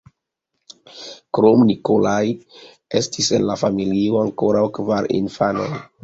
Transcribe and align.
Krom 1.37 1.65
Nikolaj 1.71 2.23
estis 2.99 3.29
en 3.39 3.45
la 3.49 3.57
familio 3.65 4.17
ankoraŭ 4.23 4.63
kvar 4.79 5.09
infanoj. 5.19 5.67